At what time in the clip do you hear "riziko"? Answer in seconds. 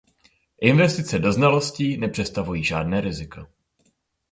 3.01-3.47